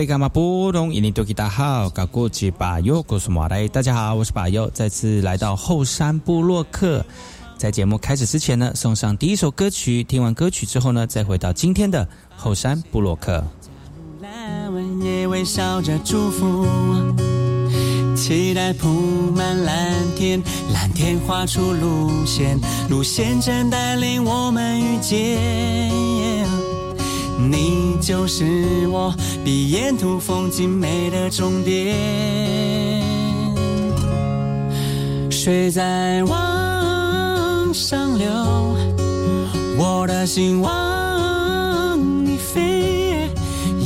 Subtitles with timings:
[0.00, 0.92] 里干嘛不懂？
[0.94, 3.68] 印尼多吉大好，搞过去把右，告诉马来。
[3.68, 7.04] 大家好，我是把右，再次来到后山部落克。
[7.58, 10.02] 在节目开始之前呢，送上第一首歌曲。
[10.02, 13.44] 听完歌曲之后呢，再回到今天的后山部落克。
[15.02, 16.66] 也微笑着祝福，
[18.16, 18.88] 期待铺
[19.36, 20.42] 满蓝天，
[20.72, 26.09] 蓝天画出路线，路线正带领我们遇见。
[27.48, 31.96] 你就是我，比沿途风景美的终点。
[35.30, 38.28] 水在往上流，
[39.78, 43.30] 我的心往你飞。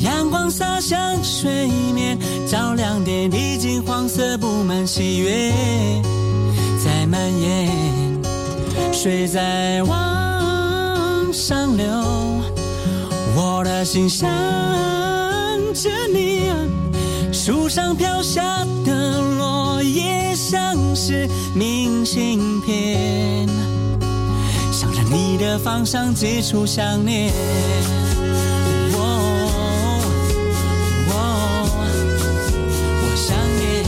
[0.02, 2.18] 阳光洒向水面，
[2.48, 5.52] 照亮点滴金黄色，布满喜悦，
[6.84, 7.70] 在蔓延。
[8.92, 11.84] 水在往上流。
[13.36, 14.30] 我的心想
[15.74, 16.52] 着你，
[17.32, 23.48] 树上飘下的落叶像是明信片，
[24.70, 27.32] 向着你的方向寄出想念。
[32.96, 33.84] 我想念，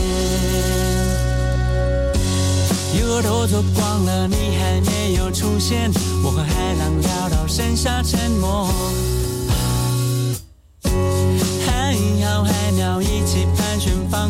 [2.99, 5.89] 又都走光了，你还没有出现。
[6.21, 8.69] 我和海浪聊到剩下沉默。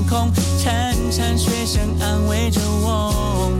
[0.06, 3.52] 空，潺潺水声安慰着我。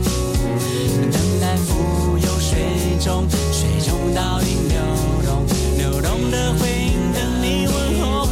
[1.10, 4.78] 等待浮游水中，水中倒影流
[5.24, 5.46] 动，
[5.78, 8.26] 流动的回应等你问候。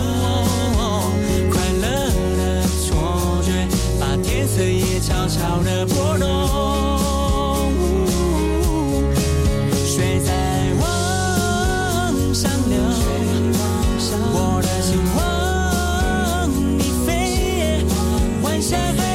[1.50, 1.84] 快乐
[2.37, 3.67] 的错觉，
[3.99, 6.17] 把天色也悄悄地拨
[18.69, 19.06] zeggen.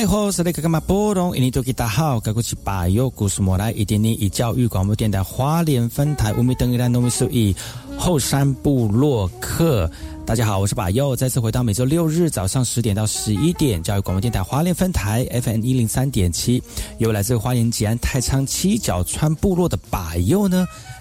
[0.00, 7.54] 嗨吼，是那个嘛波隆，印尼大号，该过去把右古斯莫来，一点点以教育广播电台华联分台，乌米登伊兰诺米苏一
[7.98, 9.90] 后山部落客。
[10.24, 16.62] 大家好，我是把右，再次回到每周六日早上十点到十一点，教育广播电台华联分台 FM 一零三点七，
[16.96, 20.66] 由来自花莲吉安太仓七角川部落的把右呢。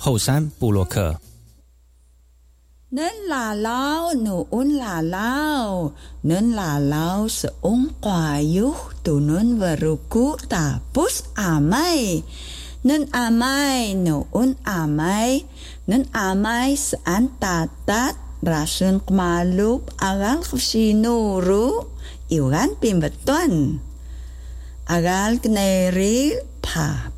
[0.00, 1.18] 后山布洛克。
[2.90, 5.90] 能拉老努恩拉老，
[6.22, 8.72] 能拉老是翁瓜有
[9.02, 12.22] 都能 veruku tapus amai，
[12.82, 15.44] 能 amai no un amai，
[15.86, 21.90] 能 amai se antatat rasun kmalup agal ksinuru
[22.30, 23.82] iwan pimbeton
[24.86, 27.10] agal kneri pa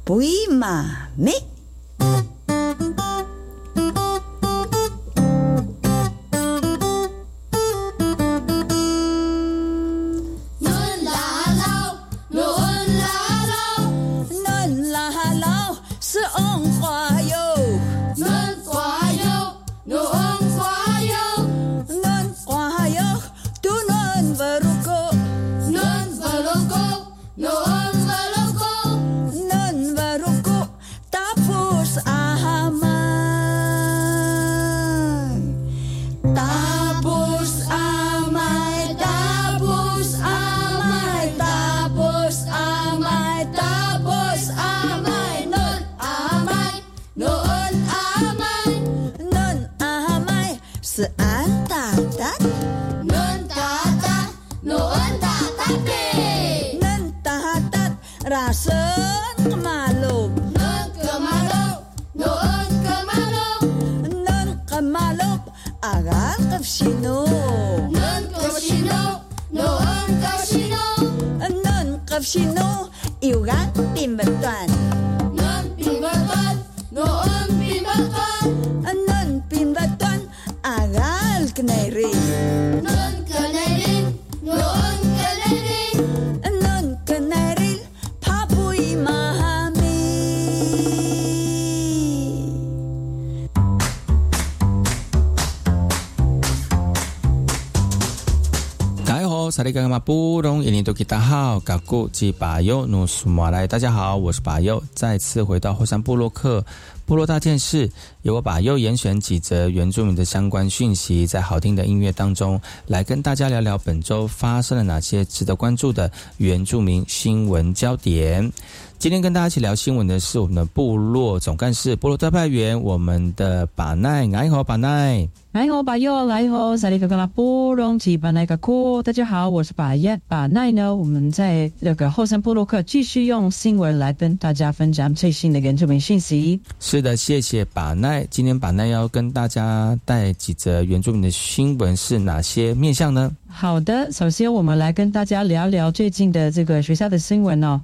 [99.73, 100.01] pui ma me.
[100.01, 106.65] 布隆印尼多吉大好，嘎古吉巴尤努苏马来，大家好，我是巴尤，再次回到后山部落克
[107.11, 107.91] 部落大件事，
[108.23, 118.53] 由我巴尤严选几则原住民的相关讯息，在好听的音乐当中，来跟大家聊聊本周发生了哪些值得关注的原住民新闻焦点。
[119.01, 125.29] 今天跟大家一起聊新闻的是我们的部落总干事、部落特派员，我们的巴奈，你好，巴奈。
[125.53, 130.95] 来好，巴友，来好，萨利格格拉布隆吉巴奈格库，大家好，我是巴耶巴奈呢。
[130.95, 136.61] 我们在那个后山部落克继续用新闻来跟大家分享最新的原住民信息。
[136.79, 138.27] 是的，谢谢把奈。
[138.31, 143.31] 今天把奈要跟大家带几则原住民的新闻是哪些面向呢？
[143.49, 147.81] 好的，首先我们来跟大家聊聊最近的这个学校的新闻哦。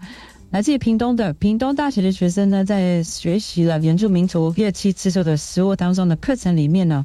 [0.51, 7.05] 来自于屏东的屏东大学的学生呢，在学习了原住民族乐器制作的食物当中的课程里面呢。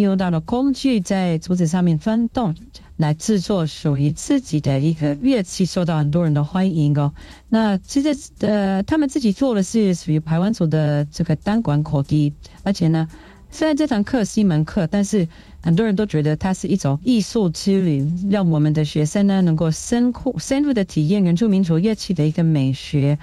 [0.00, 2.54] 用到了工具，在竹子上面翻动，
[2.96, 7.12] 来制作属于自己的一个乐器，受到很多人的欢迎哦。
[7.48, 12.32] 那其实呃，他们自己做的是属于台湾族的这个单管口笛，
[12.62, 13.08] 而且呢，
[13.50, 15.28] 虽然这堂课是一门课，但是
[15.62, 23.18] 很多人都觉得它是一种艺术之旅，让我们的学生呢能够深入深入的体验原住民族乐器的一个美学。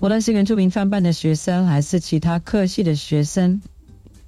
[0.00, 3.62] 无论是原住民翻办的学生，还是其他科系的学生。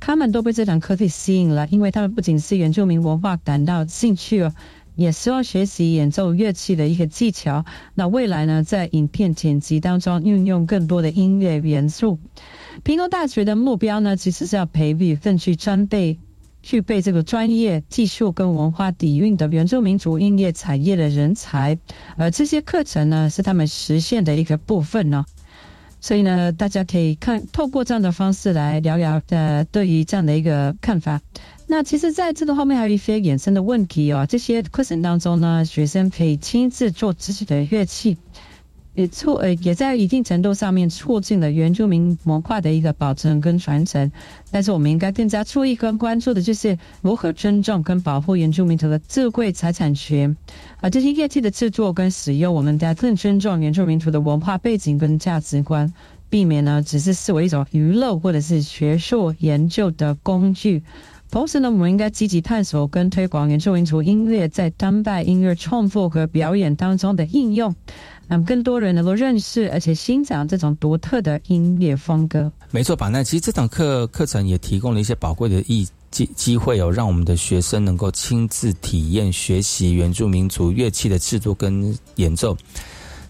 [0.06, 4.54] 他们都被这堂课给吸引了，因为他们不仅是原住民文化感到兴趣哦，
[4.94, 7.64] 也希望学习演奏乐器的一个技巧。
[7.92, 12.20] 那未来呢，在影片剪辑当中运用更多的音乐元素。
[12.84, 16.20] 平东大学的目标呢，其实是要培育更具专备、
[16.62, 21.80] 具备这个专业技术跟文化底蕴的原住民族音乐产业的人才，
[22.16, 25.26] 而这些课程呢，是他们实现的一个部分呢。
[26.00, 31.20] 所以呢，大家可以看透过这样的方式来聊聊呃，对于这样的一个看法。
[31.68, 34.24] 那其实，在这个后面还有一些衍生的问题哦。
[34.28, 38.18] 这些课程当中呢，学生可以亲自做自己的乐器，
[38.96, 44.10] 也促呃也在一定程度上面促进了原住民文化的一个保存跟传承。
[44.50, 50.36] 但是我们应该更加注意跟关注的就是如何尊重跟保护原住民族的智慧财产权。
[50.80, 55.92] 啊，这些乐器的制作跟使用，我们大家更尊重原住民族的文化背景跟价值观，
[56.28, 60.82] 避免呢只是视为一种娱乐或者是学术研究的工具。
[61.28, 67.74] 同时呢，我们应该积极探索跟推广原住民族音乐在当代音乐创作和表演当中的应用。
[68.28, 72.50] 让更多人能够认识而且欣赏这种独特的音乐风格。
[72.70, 73.08] 没错，吧？
[73.08, 82.56] 那其实这堂课课程也提供了一些宝贵的意机机会哦，让我们的学生能够亲自体验学习原住民族乐器的制作跟演奏。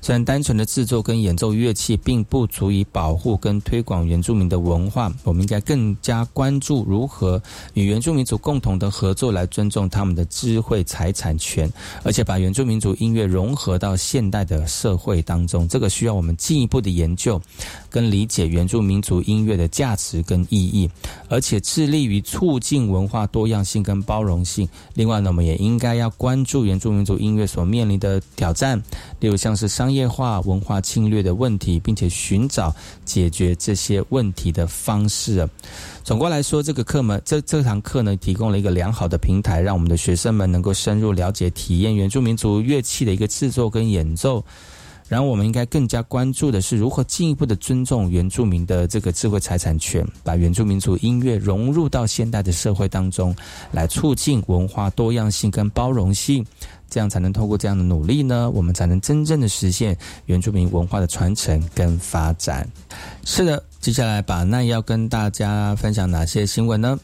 [0.07, 7.43] 虽然单纯的制作跟演奏乐器并不足以保护跟推广原住民的文化，我们应该更加关注如何
[7.75, 11.69] 与原住民族共同的合作，来尊重他们的智慧财产权，
[12.05, 15.67] 而且把原住民族音乐融合到现代的社会当中。
[15.67, 17.43] 这个需要我们进一步的研究
[17.91, 20.89] 跟理解原住民族音乐的价值跟意义，
[21.29, 24.69] 而且致力于促进文化多样性跟包容性。
[24.95, 28.81] 另外呢，我们也应该要关注原住民族音乐所面临的挑战，
[29.19, 29.96] 例如像是商业。
[29.97, 32.73] 业化文化侵略的问题，并且寻找
[33.05, 35.49] 解决这些问题的方式。
[36.05, 44.45] 总过来说，这个课门这这堂课呢，提供了一个良好的平台，让我们的学生们能够深入了解、体验原住民族乐器的一个制作跟演奏。
[45.09, 53.35] 然后，我们应该更加关注的是如何进一步的尊重原住民的这个智慧财产权，把原住民族音乐融入到现代的社会当中，
[53.71, 56.45] 来促进文化多样性跟包容性。
[56.89, 59.97] 这样才能透过这样的努力呢，我们才能真正的实现
[60.27, 62.67] 原住民文化的传承跟发展。
[63.25, 66.99] 是的，接下来把那要跟大家分享哪些新闻呢？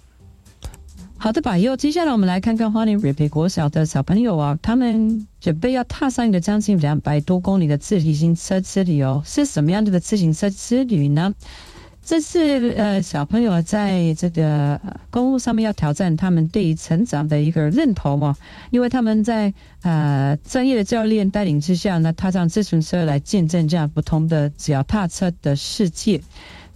[1.22, 11.32] 好的，百佑，接下来我们来看看花莲瑞北国小的小朋友啊，他们准备要踏上一个将近两百多公里的自行车之旅哦，是什么样子的自行车之旅呢？
[12.04, 18.36] 这是呃小朋友在这个公路上面要挑战他们对于成长的一个认同嘛，
[18.72, 26.20] 因为他们在呃专业的教练带领之下呢，踏上自行车来见证这样不同的脚踏车的世界。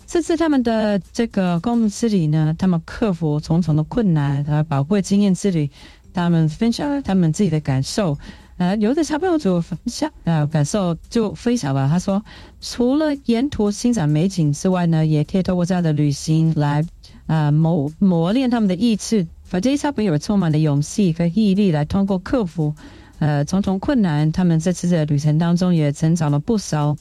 [0.06, 5.68] 这次他们的这个公路之旅呢，他们克服重重的困难和宝贵经验之旅，
[6.14, 8.16] 他们分享他们自己的感受。
[8.58, 11.88] 呃，有的小朋友就分享，呃，感受就分享吧。
[11.90, 12.24] 他说，
[12.60, 16.84] 除了沿途欣赏美景之外呢，也可以透过这样的旅行来，
[17.26, 19.26] 啊磨磨练他们的意志。
[19.42, 22.74] 反正小朋友充满了勇气和毅力来通过克服，
[23.18, 24.30] 呃，重重困难。
[24.32, 26.96] 他们这次的旅程当中也成长了不少。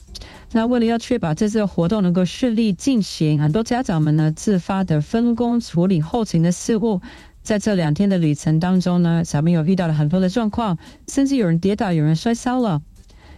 [0.52, 7.00] 那为了要确保这次活动能够顺利进行，很多家长们呢自发的分工处理后勤的事务。
[7.42, 12.82] 在这两天的旅程当中呢，小朋友遇到了很多的状况，甚至有人跌倒，有人摔伤了，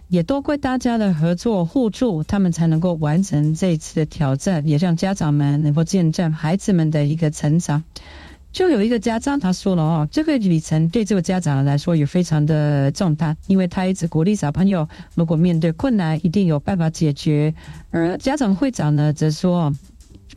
[0.07, 7.83] 也多亏大家的合作互助，他们才能够完成这一次的挑战，也让家长们能够见证孩子们的一个成长。
[8.51, 17.53] 就有一个家长他说了哦，这个旅程对这个家长来说也非常的重大，因为他一直鼓励小朋友，如果面对困难，一定有办法解决。
[17.91, 19.73] 而家长会长呢，则说。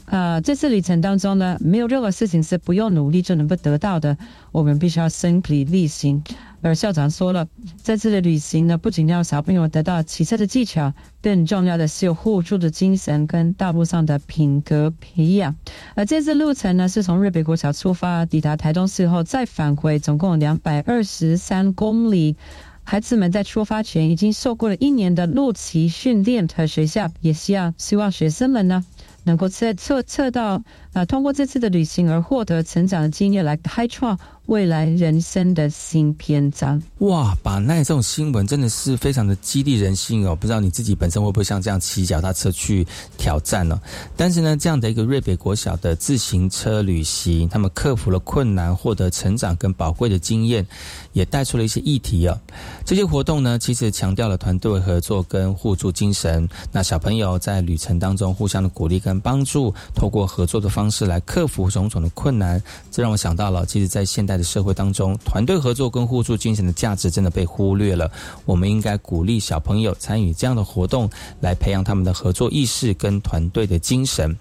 [0.06, 4.18] 啊，这次旅程当中呢，没有任何事情是不用努力就能够得到的，
[4.50, 6.22] 我们必须要身体力行。
[6.61, 7.49] 而校长说了，
[7.82, 15.56] 这次的旅行呢，不仅要小朋友得到骑车的技巧，更重要的是有互助的精神跟道路上的品格培养。
[15.94, 22.37] 而这次路程呢，是从瑞北国小出发，抵达台东市后再返回，总共两百二十三公里。
[22.84, 28.84] 孩子们在出发前已经受过了一年的路骑训练和学校，也希望希望学生们呢。
[29.25, 30.62] 能够测测测到，
[30.93, 34.19] 啊，通过这次的旅行而获得成长的经验，来开创。
[34.52, 37.35] 未来人生的新篇章哇！
[37.42, 40.37] 把那这种新闻真的是非常的激励人心哦。
[40.37, 43.80] 不知道你自己本身会不会像这样骑脚踏车去挑战呢？
[44.14, 50.66] 但是呢，这样的一个瑞北国小的自行车旅行，他们克服了困难，获得成长跟宝贵的经验，
[51.14, 52.38] 也带出了一些议题哦。
[52.85, 56.47] 这些活动呢，其实强调了团队合作跟互助精神。
[56.71, 62.62] 那小朋友在旅程当中互相的鼓励跟帮助，透过合作的方式来克服种种的困难。
[62.90, 64.41] 这让我想到了，其实，在现代。
[64.42, 68.11] 社会当中，团队合作跟互助精神的价值真的被忽略了。
[68.44, 71.08] 我们应该鼓励小朋友参与这样的活动，
[71.40, 74.37] 来培养他们的合作意识跟团队的精神。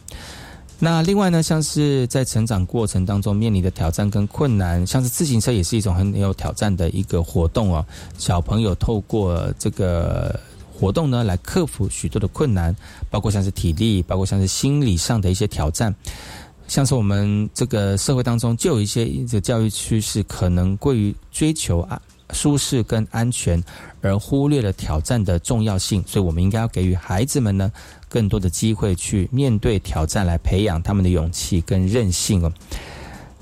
[0.84, 7.86] 那另外呢，像是在成长过程当中面临的挑战跟困难，像是自行车也是一种很有挑战的一个活动哦。
[8.18, 10.40] 小朋友透过这个
[10.74, 12.76] 活动呢，来克服许多的困难，
[13.12, 15.94] 包括像是体力，包括像是心理上的一些挑战。
[16.72, 22.02] 像是我们这个社会当中，就有一些的教育趋势可能过于追求啊，
[22.32, 23.62] 舒适跟安全，
[24.00, 26.02] 而忽略了挑战的重要性。
[26.08, 27.70] 所以，我们应该要给予孩子们呢
[28.08, 32.50] 更多的机会去面对挑战，来培养他们的勇气跟韧性哦。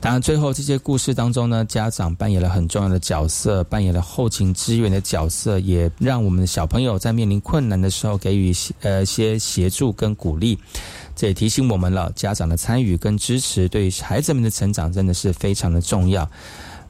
[0.01, 10.57] 当然，最后这些故事当中呢，家长扮演了很重要的角色，扮演了后勤支援的角色，也让我们的小朋友在面临困难的时候给予呃些协助跟鼓励。
[11.17, 16.29] 这也提醒我们了，家长的参与跟支持对于孩子们的成长真的是非常的重要。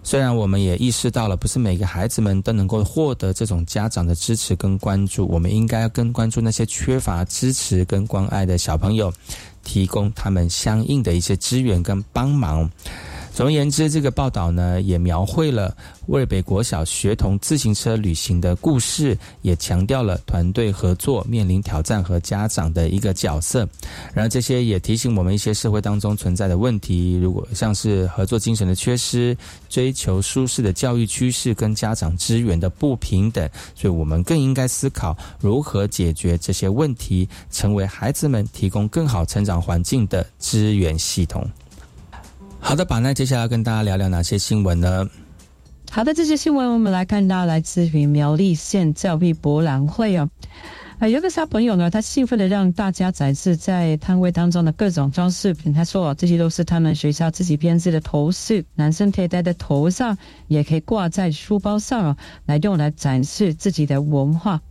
[0.10, 9.14] 虽然我们也意识到了，不是每个孩子们都能够获得这种家长的支持跟关注，我们应该更关注那些缺乏支持跟关爱的小朋友。
[9.64, 12.68] 提供他们相应的一些资源跟帮忙。
[13.40, 15.74] 总而言之，这个报道呢，也描绘了
[16.08, 23.66] 威尔北国小学童自行车旅行的故事，也强调了团队合作面临挑战和家长的一个角色。
[24.14, 29.38] 然后这些也提醒我们一些社会当中存在的问题，如果像是合作精神的缺失、
[29.70, 41.50] 追求舒适的教育趋势跟家长资源的不平等，所以我们更应该思考如何解决这些问题，成为孩子们提供更好成长环境的资源系统。
[42.60, 45.10] 好的，把那接下来跟大家聊聊哪些新闻呢？
[45.90, 50.30] 好的，这些新闻我们来看到来自于苗栗县教育博览会哦。
[51.00, 55.74] 啊，有个小朋友呢，他兴奋的让大家展示在摊位当中的各种装饰品。
[55.74, 64.62] 他说，这些都是他们学校自己编织的头饰，男生可以戴在头上，也可以挂在书包上哦，来用来展示自己的文化。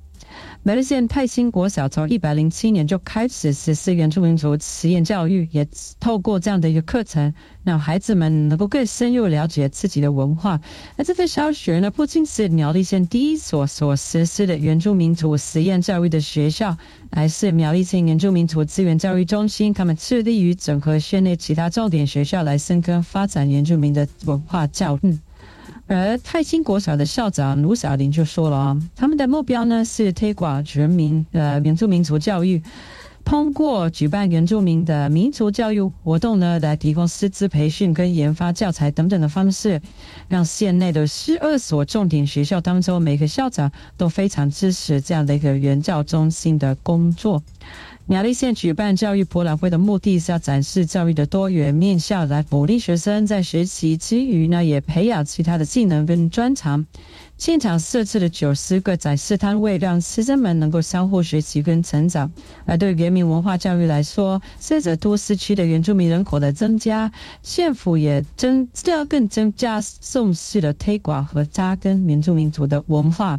[0.64, 5.66] 美利县泰兴国小从一百零七年就开始实施原住民族实验教育，也
[5.98, 7.32] 透过这样的一个课程，
[7.64, 10.60] 让孩子们能够更深入了解自己的文化。
[10.96, 16.76] 那这个小学呢，不仅是苗栗县第一所所实施的原住民族实验教育的学校，
[17.12, 19.72] 还是苗栗县原住民族资源教育中心。
[19.72, 25.18] 他们致力于整合县内其他重点学校，来深耕发展原住民的文化教育。
[25.88, 32.62] 而泰兴国小的校长卢小玲就说了啊，他们的目标呢是推广全民呃原住民族教育，
[33.24, 39.80] 通过举办原住民的民族教育活动呢，来提供师资培训跟研发教材等等的方式，
[40.28, 47.42] 让县内的十二所重点学校当中每个校长都非常支持这样的一个原教中心的工作。
[48.10, 56.86] 苗栗县举办教育博览会的目的是要展示教育的多元面向，来鼓励学生在学习之余呢，也培养其他的技能跟专长。
[57.36, 62.32] 现场设置了九十个展示摊位，让师生们能够相互学习跟成长。
[62.64, 73.38] 而对原民文化教育来说，随着都市区的原住民人口的增加，县府也增要更增加重视的推广和扎根原住民族的文化。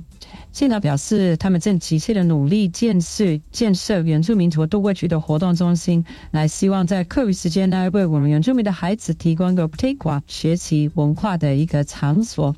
[0.52, 12.56] 县长表示，他们正急切的努力建设建设原住民族都会区的活动中心，来希望在课余时间呢，为我们原住民的孩子提供个推广学习文化的一个场所。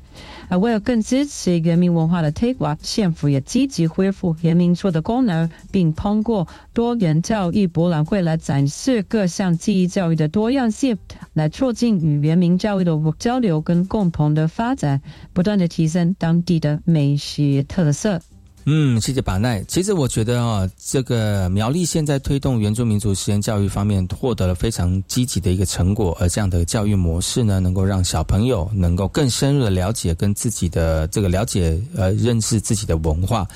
[0.48, 10.98] 而为了更支持原民文化的推广，县府也积极恢复原民处的功能，并通过多元教育博览会来展示各项记忆教育的多样性，
[11.34, 17.92] 来促进与原民教育的交流跟共同的发展，不断的提升当地的美学特。
[17.92, 18.18] 色，
[18.64, 19.62] 嗯，谢谢把奈。
[19.64, 33.46] 其实我觉得啊，这个苗栗现在推动原住民族实验教育方面获得了非常积极的一个成果，而这样的教育模式呢，能够让小朋友能够更深入的了解跟自己的这个了解呃认识自己的文化。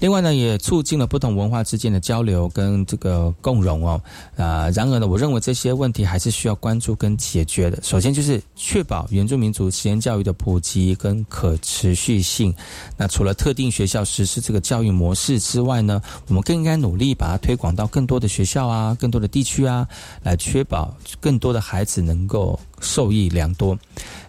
[0.00, 4.00] 另外呢，也促进了不同文化之间的交流跟这个共融哦。
[4.36, 7.78] 啊，然而呢，我认为这些问题还是需要关注跟解决的。
[7.82, 12.54] 首先就是确保原住民族实验教育的普及跟可持续性。
[12.96, 19.86] 那除了特定学校实施这个教育模式之外呢，我们更应该努力把它推广到更多的学校啊、更多的地区啊，
[20.22, 23.78] 来确保更多的孩子能够受益良多。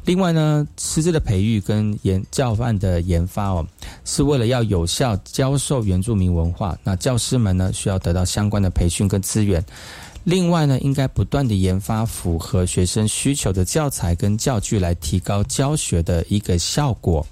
[0.06, 3.66] 另外呢，师资的培育跟研教案的研发哦，
[4.04, 6.78] 是为了要有效教授原住民文化。
[6.84, 9.64] 那教师们呢，需要得到相关的培训跟资源。
[10.24, 17.26] 另外呢，应该不断的研发符合学生需求的教材跟教具，来提高教学的一个效果。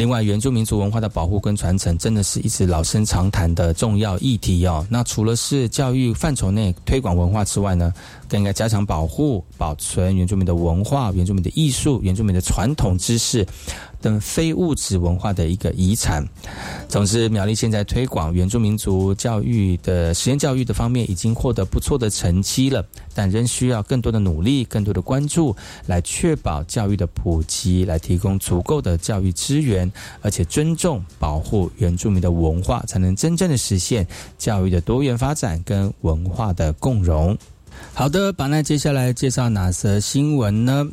[0.00, 4.82] 另外，原住民族文化的保护跟传承，真的是一直老生常谈的重要议题哦。
[4.88, 7.92] 那除了是教育范畴内推广文化之外呢？
[8.26, 13.46] 更应该加强保护、保存原住民的文化、原住民的艺术、原住民的传统知识
[14.00, 16.26] 等非物质文化的一个遗产。
[16.88, 22.84] 总之，苗栗现在推广原住民族教育的实验教育的方面已经获得不错的成绩了，
[23.14, 25.54] 但仍需要更多的努力、更多的关注，
[25.86, 34.06] 来确保教育的普及，来提供足够的教育资源，而且尊重、保护原住民的文化，才能真正的实现
[34.38, 37.36] 教育的多元发展跟文化的共融。
[37.94, 40.86] 好的，把那接下来介绍哪则新闻呢？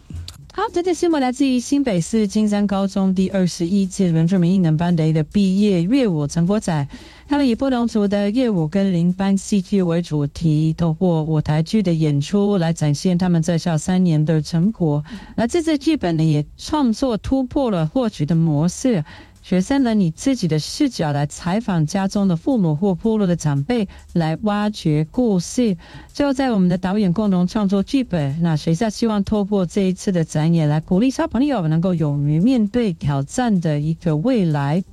[0.57, 6.87] 好，这条新闻来自于新北市金山高中第二十一届原住民艺能班的一个毕业乐舞成果展。
[7.27, 15.03] 他们以不同族的乐舞跟邻班戏剧为主题，透过舞台剧的演出来展现他们在校三年的成果。
[15.35, 19.05] 那这次剧本呢，也创作突破了获取的模式。
[19.47, 25.77] 学生呢，以自己的视角来采访家中的父母或部落的长辈，来挖掘故事。
[26.11, 28.41] 最后，在我们的导演共同创作剧本。
[28.41, 34.83] 那学校希望透过这一次的展演，来鼓励小朋友能够勇于面对挑战的一个未来。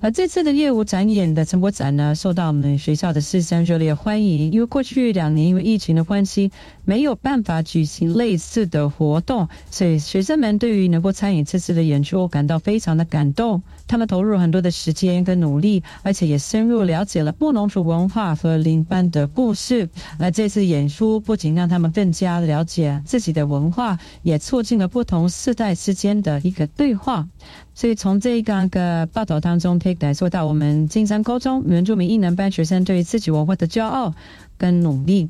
[0.00, 4.52] 而这次的业务展演的成果展呢，受到我们学校的师生热烈欢迎。
[4.52, 6.50] 因为过去两年因为疫情的关系，
[6.84, 13.62] 没有办法举行类似的活动，所以学生们对于能够参与这次的演出感到非常的感动。
[13.86, 19.88] 他们投入很多的时间跟努力，而且也深入了解了布农族文化和邻班的故事。
[20.18, 27.28] 而这次演出不仅让他们更加了解自己的文化，也促进了不同世代之间的一个对话。
[27.74, 34.14] 所以从这个个报道当当中可以感受到，我们金山高中原住民艺能班学生对于自己文化的骄傲
[34.56, 35.28] 跟努力。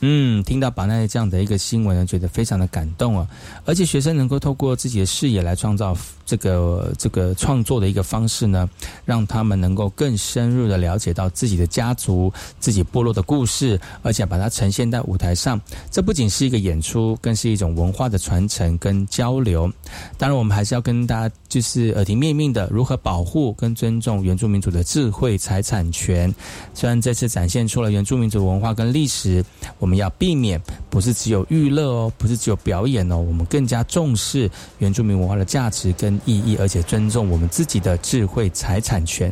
[0.00, 3.26] 嗯，听到宝奈这样的一个新闻呢，觉得非常的感动啊！
[3.64, 5.96] 而且学生能够透过自己的视野来创造。
[6.26, 8.66] 这个这个创作的一个方式呢，
[9.04, 15.60] 让他们能够更深入的了解到自己的家族、自己部落的故事，而且把它呈现在舞台上。
[15.90, 19.70] 这不仅是一个演出，更是一种文化的传承跟交流。
[20.16, 26.34] 当然，我们还是要跟大家就是耳提面命的，如何保护跟尊重原住民族的智慧财产权。
[26.72, 29.44] 虽然这次展现出了原住民族文化跟历史，
[29.84, 36.18] 我们要避免不是只有娱乐哦，不是只有表演哦，我们更加重视原住民文化的价值跟。
[36.24, 39.30] 意义，而且尊重我们自己的智慧财产权。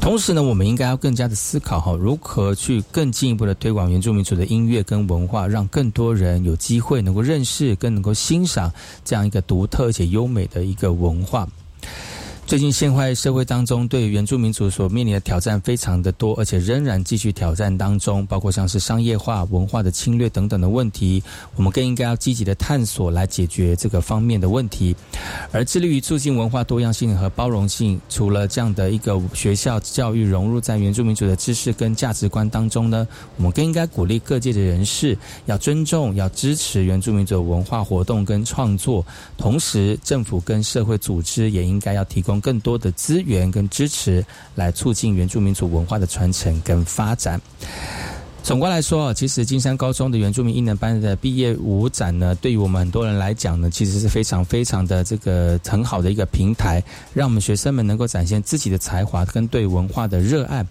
[0.00, 8.72] 同时呢，我们应该要更加的思考哈，如何去更进一步的推广原住民族的音乐跟文化，让更多人有机会能够认识，更能够欣赏
[9.04, 11.46] 这样一个独特且优美的一个文化。
[12.46, 21.20] 最近现代社会当中，对原住民族所面临的挑战非常的多，而且仍然继续挑战当中，包括像是商业化、文化的侵略等等的问题。
[21.56, 24.94] 我们更应该要积极的探索来解决这个方面的问题，
[25.50, 28.00] 而致力于促进文化多样性和包容性。
[28.08, 33.04] 除了这样的一个学校教育融入在原住民族的知识跟价值观当中呢，
[33.38, 39.04] 我们更应该鼓励各界的人士要尊重、要支持原住民族文化活动跟创作。
[39.36, 42.35] 同时，政府跟社会组织也应该要提供。
[42.40, 47.40] 更多的资源跟支持，来促进原住民族文化的传承跟发展。
[48.42, 56.80] 总观来说，其实金山高中的原住民艺能班的毕业舞展呢，对于我们很多人来讲呢，其实是非常非常的这个很好的一个平台，
[57.12, 60.64] 让我们学生们能够展现自己的才华跟对文化的热爱。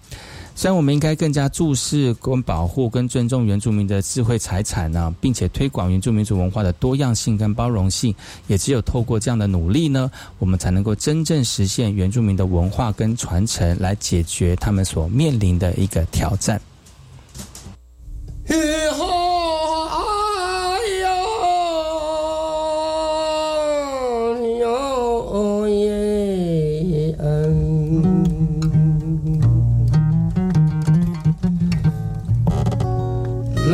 [0.58, 8.16] 虽然我们应该更加注视跟保护跟尊重原住民的智慧财产呢，并且推广原住民族文化的多样性跟包容性，
[8.48, 16.60] 也只有透过这样的努力呢，我们才能够真正实现原住民的文化跟传承，来解决他们所面临的一个挑战。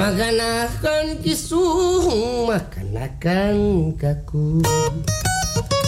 [0.01, 4.65] Makanakan kisuh, makanakan kaku.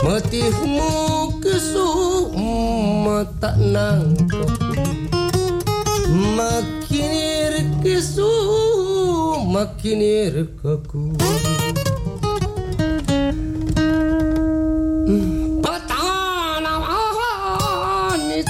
[0.06, 0.94] Motifmu
[1.42, 2.30] kisuh,
[3.02, 4.14] mata nang
[6.38, 11.18] makinir kisuh, makinir kaku.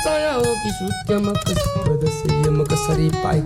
[0.04, 3.40] Saya kisut yang makasih pada saya makasih pai.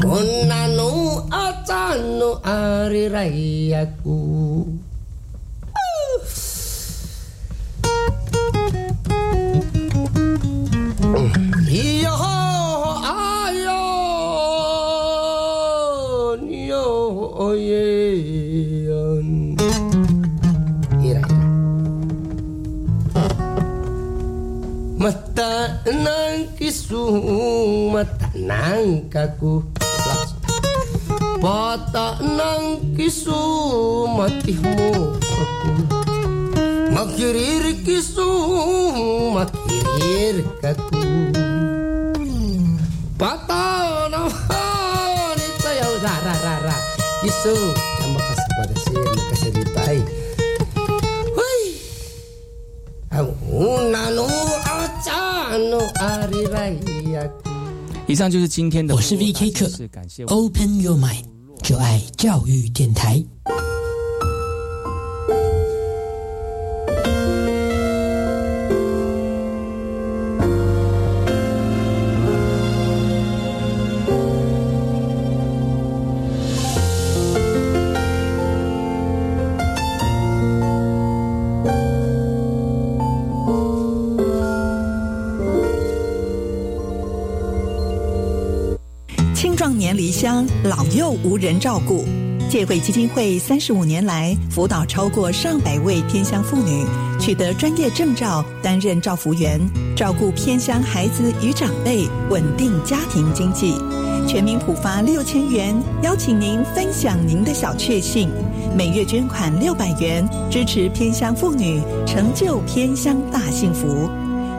[0.00, 4.16] Onanu acanu ari rayaku.
[12.40, 13.82] Ayo.
[16.70, 16.86] Yo
[17.48, 19.28] oyean
[21.02, 21.22] Ira ira.
[25.00, 27.02] Mata nang kisu
[27.92, 29.64] mata nang kaku
[31.40, 35.72] Bata nang kisumatihmu aku.
[36.92, 41.00] Makirir kisumakirir kaku.
[43.16, 46.76] Bata nahan itayal rara rara
[47.24, 47.56] Kisu
[48.00, 50.00] Terima kasih pada si Terima kasih ditai.
[53.16, 54.28] Aku nanu
[54.64, 57.49] acanu ari rayaku
[58.10, 58.92] 以上就是今天的。
[58.92, 59.70] 我是 VK 课
[60.26, 61.22] ，Open Your Mind。
[61.62, 63.24] 就爱教育电台。
[90.20, 92.04] 乡，老幼无人照顾。
[92.50, 96.84] 界会基金会三十五年来辅导超过上百位偏乡妇女
[97.18, 99.58] 取得专业证照，担任照服员，
[99.96, 103.74] 照顾偏乡孩子与长辈，稳定家庭经济。
[104.28, 108.28] 全民普发六千元，邀请您分享您的小确幸。
[108.76, 114.06] 每月捐款六百元，支持偏乡妇女，成就偏乡大幸福。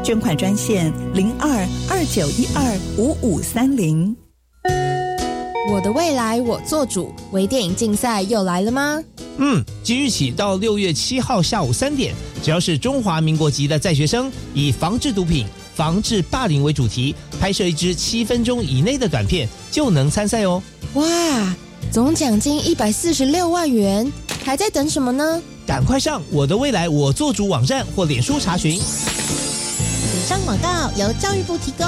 [0.01, 1.47] 捐款专线零二
[1.87, 4.20] 二九一二五五三零。
[5.71, 9.01] 我的未来我做主，微电影竞赛又来了吗？
[9.37, 20.61] 嗯，即日起到六月七号下午三点，只要是中华民国籍的在学生，以防治毒品、防治霸凌为主题，拍摄一支七分钟以内的短片，就能参赛哦。
[20.95, 21.55] 哇，
[21.89, 24.11] 总奖金一百四十六万元，
[24.43, 25.41] 还在等什么呢？
[25.65, 28.75] 赶快上我的未来我做主网站或脸书查询。
[28.75, 31.87] 以上广告由教育部提供。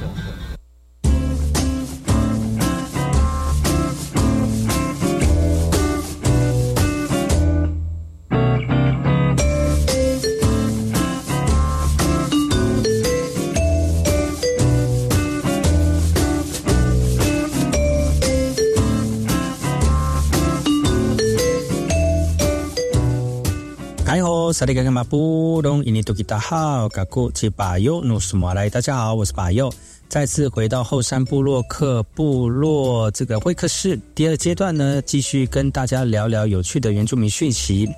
[24.61, 29.73] 萨利格格马布隆伊尼多吉达好，嘎古吉巴尤努斯马来，大家好，我是巴尤，
[30.07, 37.89] 再次回到后山部落克部落这个会客室，第二阶段呢，继续跟大家聊聊有趣的原住民讯息。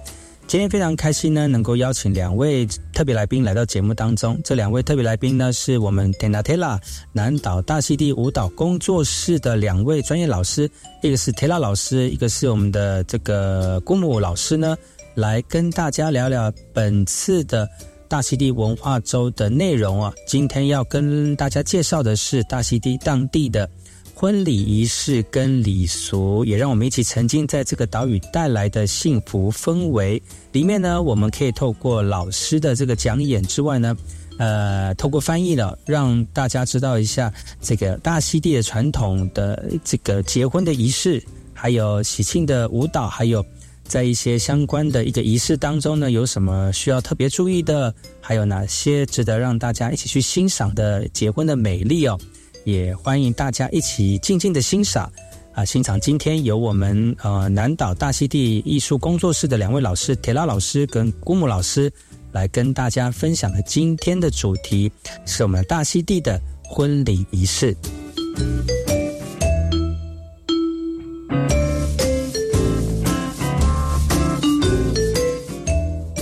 [0.47, 4.39] 今天非常开心呢，能够邀请两位特别来宾来到节目当中。
[4.41, 6.79] 这两位特别来宾呢，是我们 Tenatela
[7.11, 10.69] 南岛大溪地舞蹈工作室的两位专业老师，
[11.01, 14.77] 一个是 Tela 老师，一个是我们的这个姑母老师呢。
[15.15, 17.69] 来跟大家聊聊本次的
[18.07, 20.11] 大溪地文化周的内容啊！
[20.25, 23.69] 今天要跟大家介绍的是大溪地当地的
[24.15, 30.21] 婚礼仪式跟礼俗，也让我们一起沉浸在这个岛屿带来的幸福氛围
[30.51, 31.01] 里面呢。
[31.01, 33.95] 我们可以透过老师的这个讲演之外呢，
[34.39, 41.23] 呃，透过翻译了，让大家知道一下这个大溪地的传统的这个结婚的仪式，
[41.53, 43.45] 还有喜庆的舞蹈，还有。
[43.93, 47.93] 在一些相关的一个仪式当中呢，有什么需要特别注意的？
[48.19, 52.19] 还有哪些值得让大家一起去欣赏的结婚的美丽哦？
[52.63, 55.13] 也欢迎大家一起静静的欣赏
[55.53, 55.63] 啊！
[55.63, 61.93] 欣赏今天由我们呃南岛大溪地艺术工作室的两位老师铁拉老师跟姑母老师
[62.31, 64.91] 来跟大家分享的今天的主题
[65.27, 67.77] 是我们大溪地的婚礼仪式。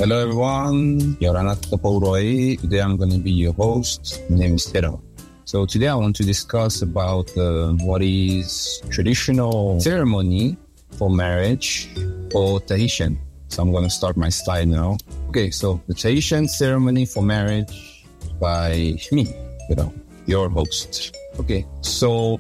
[0.02, 2.60] Hello everyone, Yoranat Kapouroi.
[2.60, 4.20] Today I'm going to be your host.
[4.32, 5.00] My name is Tero.
[5.46, 10.58] So today I want to discuss about uh, what is traditional ceremony
[10.98, 11.88] for marriage
[12.32, 13.20] for Tahitian.
[13.50, 14.98] So I'm going to start my slide now.
[15.30, 18.04] Okay, so the Tahitian ceremony for marriage
[18.40, 19.32] by me,
[19.70, 19.94] you know,
[20.26, 21.16] your host.
[21.40, 22.40] Okay, so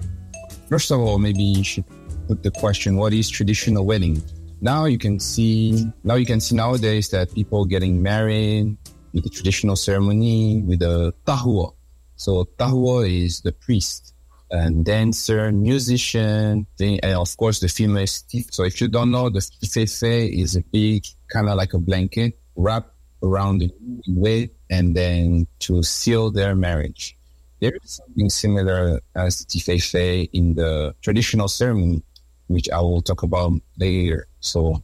[0.67, 1.85] first of all, maybe you should
[2.27, 4.19] put the question, what is traditional wedding?
[4.61, 8.77] Now you can see now you can see nowadays that people getting married
[9.13, 11.73] with the traditional ceremony with the tahuo.
[12.15, 14.13] So tahuo is the priest
[14.51, 18.45] and dancer, musician, then, and of course the female stiff.
[18.51, 22.37] So if you don't know, the stifefe is a big, kind of like a blanket
[22.55, 22.93] wrapped
[23.23, 23.71] around the
[24.07, 27.17] waist and then to seal their marriage.
[27.59, 32.03] There is something similar as tifefe in the traditional ceremony,
[32.47, 34.27] which I will talk about later.
[34.40, 34.82] So,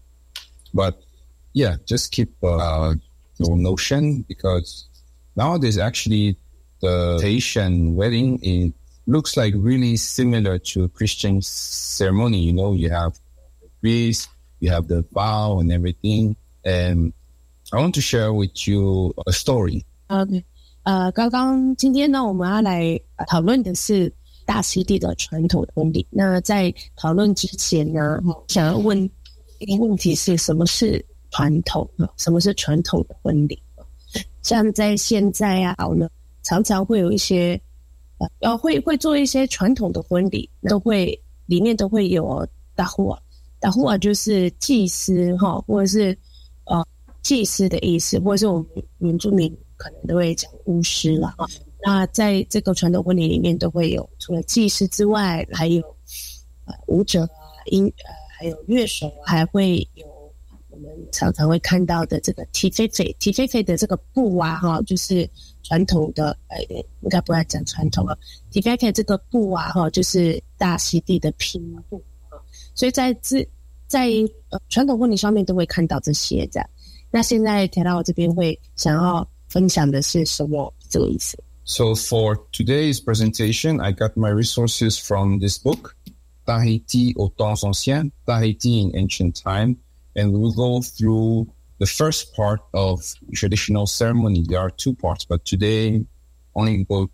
[0.75, 1.01] but
[1.53, 2.95] yeah, just keep uh,
[3.39, 4.87] your notion because
[5.37, 6.37] nowadays actually
[6.81, 8.75] the Haitian wedding it
[9.07, 12.39] looks like really similar to Christian ceremony.
[12.39, 13.15] You know, you have
[13.61, 14.29] the priest,
[14.61, 16.37] you have the vow and everything.
[16.65, 17.13] And
[17.73, 19.85] I want to share with you a story.
[20.09, 20.45] OK，
[20.85, 24.13] 呃，刚刚今天呢，我们要来讨论的是
[24.45, 26.07] 大溪地的传统婚礼。
[26.11, 29.09] 那在讨论之前呢，想要问
[29.60, 31.90] 一个问题是什么是传统？
[32.18, 33.62] 什么是传统的婚礼？
[34.42, 36.10] 像在现在啊，我们
[36.44, 37.60] 常常会有一些
[38.20, 43.20] 呃，要会会做一些传统的婚礼，都会里面都会有大户啊，
[43.60, 46.18] 大户啊就是祭司哈，或者是
[46.66, 46.86] 呃
[47.22, 48.68] 祭司的意思，或者是我们
[49.00, 51.46] 原住民可能都会讲巫师了啊。
[51.84, 55.82] 那在这个传统婚礼里面，都会有除了祭司之外，还有
[56.66, 60.06] 呃舞者啊，音呃还有乐手，还会有。
[60.70, 65.28] 我们常常会看到的这个 T 菲菲 T 菲菲的这个布啊，哈，就是
[65.64, 66.60] 传统的，呃，
[67.02, 68.16] 应该不要讲传统了。
[68.52, 72.00] T 菲菲这个布啊，哈，就是大溪地的拼布，
[72.76, 73.44] 所以在这
[73.88, 74.08] 在
[74.50, 76.70] 呃传统婚礼上面都会看到这些这样。
[77.10, 85.96] 那现在提到我这边会想要分享的是什么这个意思？So for today's presentation, I got my resources from this book,
[86.47, 89.77] Tahiti au temps ancien, Tahiti in ancient time.
[90.17, 91.47] and we will go through
[91.79, 94.45] the first part of traditional ceremony.
[94.49, 96.05] There are two parts, but today
[96.55, 97.11] only go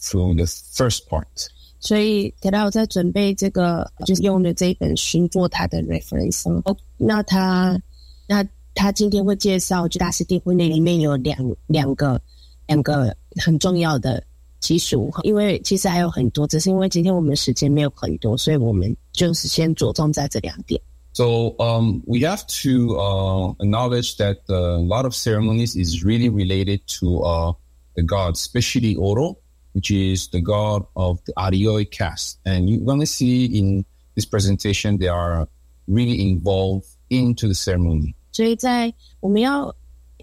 [0.00, 1.48] through the first part.
[1.80, 6.48] 所以，铁道在准备这个，就是用的这一本书做他的 reference。
[6.64, 7.76] 哦，那他，
[8.28, 12.20] 那他今天会介绍，就大师地婚礼里面有两两个
[12.68, 14.22] 两个很重要的
[14.60, 15.10] 习俗。
[15.22, 20.80] 因为其实还有很多，只是因为今天我们时间没有很多，所以我们就是先着重在这两点。
[21.12, 26.80] so um, we have to uh, acknowledge that uh, a lot of ceremonies is really related
[26.86, 27.52] to uh,
[27.96, 29.36] the god, especially Oro,
[29.74, 32.38] which is the god of the Arioi caste.
[32.46, 35.46] And you're going to see in this presentation, they are
[35.86, 38.14] really involved into the ceremony.
[38.32, 39.74] 所以在我们要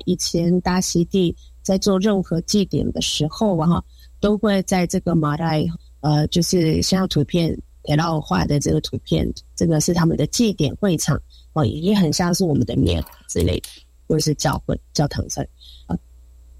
[0.05, 3.83] 以前大溪地在做任何祭典的时候啊，
[4.20, 5.64] 都会在这个马来
[6.00, 11.20] 呃，就是像图片铁道画的这个图片，这个是他们的祭典会场
[11.52, 13.68] 哦，也很像是我们的庙之类的，
[14.06, 15.44] 或者是教会教堂上
[15.86, 15.96] 啊。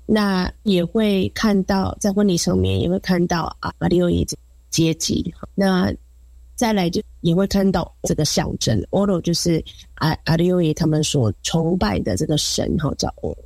[0.06, 4.26] 那也会看到在婚礼上面也会看到啊，阿里欧伊
[4.70, 5.34] 阶级。
[5.54, 5.90] 那
[6.54, 9.64] 再来就也会看到这个象征，Oro 就是
[9.94, 13.36] 阿阿里欧伊他们所崇拜的这个神哈，叫 Oro。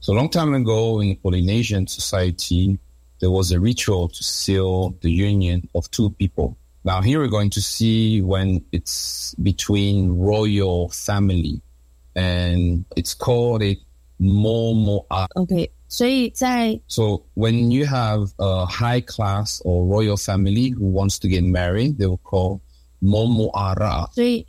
[0.00, 2.78] So long time ago in Polynesian society,
[3.19, 6.57] there was a ritual to seal the union of two people.
[6.83, 11.61] Now here we're going to see when it's between royal family,
[12.15, 13.77] and it's called a
[14.19, 15.05] momo.
[15.37, 21.43] Okay, so when you have a high class or royal family who wants to get
[21.43, 22.59] married, they will call
[23.01, 24.09] momo ara.
[24.13, 24.45] 所以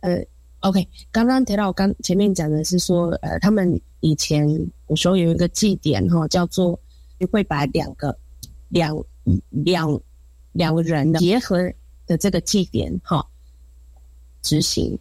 [0.00, 0.22] 呃，
[0.60, 4.46] OK，刚刚提到我刚前面讲的是说，呃，他们以前
[4.86, 6.78] 古时候有一个祭典哈，叫做
[7.25, 8.17] 会把两个
[8.69, 8.95] 两
[9.49, 10.01] 两
[10.51, 11.71] 两个人的结合
[12.05, 13.25] 的这个祭典哈
[14.41, 14.97] 执行，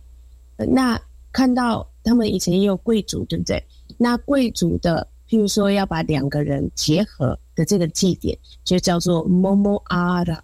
[0.56, 1.00] 那
[1.32, 3.62] 看到他们以前也有贵族，对不对？
[3.98, 10.38] 那贵族的，譬如说要把两个人结合的这个祭典，就叫做 momo ara。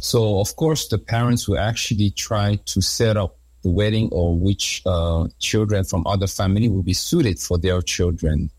[0.00, 4.82] So of course the parents will actually try to set up the wedding or which
[4.84, 8.50] uh, children from other family will be suited for their children.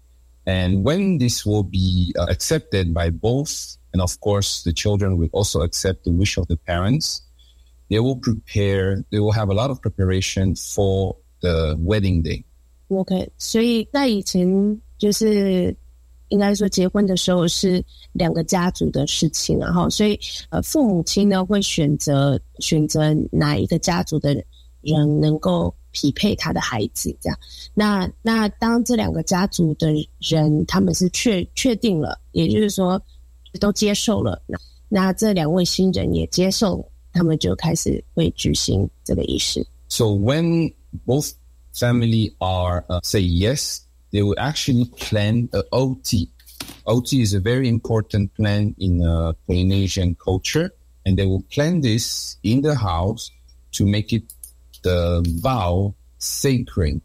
[0.46, 5.28] And when this will be uh, accepted by both, and of course the children will
[5.32, 7.22] also accept the wish of the parents,
[7.88, 12.44] they will prepare, they will have a lot of preparation for the wedding day.
[12.88, 15.76] OK，所以在以前就是
[16.28, 24.34] 应该说结婚的时候是两个家族的事情，然后所以呃父母亲呢会选择选择哪一个家族的
[24.80, 27.38] 人能够 匹配他的孩子，这样。
[27.74, 33.00] 那那当这两个家族的人他们是确确定了，也就是说
[33.58, 36.84] 都接受了，那那这两位新人也接受了。
[37.12, 39.66] 他们就开始会举行这个仪式。
[39.88, 40.72] So when
[41.04, 41.32] both
[41.74, 43.78] family are uh, say yes,
[44.12, 46.28] they will actually plan a OT.
[46.84, 50.70] OT is a very important plan in uh, Polynesian culture.
[51.04, 53.30] and they will plant this in the house
[53.72, 54.24] to make it
[54.84, 57.00] the vow sacred.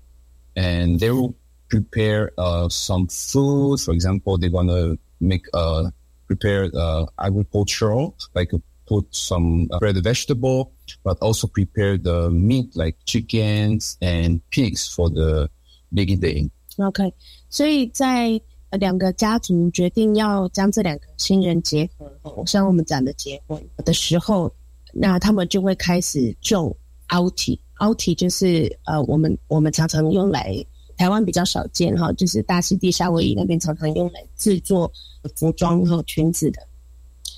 [0.55, 1.35] And they will
[1.69, 3.81] prepare uh, some food.
[3.81, 5.89] For example, they're gonna make uh,
[6.27, 8.51] prepare uh, agricultural, like
[8.87, 10.71] put some uh, bread vegetable,
[11.03, 15.49] but also prepare the meat like chickens and pigs for the
[15.91, 16.49] big day.
[16.77, 17.13] OK，
[17.49, 18.39] 所以在
[18.69, 24.53] 呃两个家族决定要将这两个新人结合，哦像我们讲的结婚的时候，
[24.93, 26.75] 那他们就会开始种
[27.09, 27.59] outi。
[27.80, 30.64] Outi 就是呃，我们我们常常用来
[30.96, 34.90] 台湾比较少见哈，就是大溪地夏威夷那边常常用来制作
[35.34, 36.60] 服装和裙子的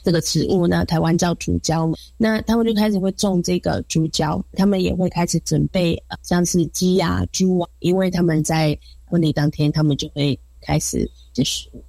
[0.04, 1.88] 这个植物呢，台湾叫竹胶。
[2.16, 11.82] 那他们就开始会种这个竹胶，他们也会开始准备呃像是鸡呀、猪啊，因为他们在婚礼当天，他们就会开始吃食物。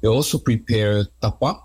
[0.00, 1.58] They also prepare tapa,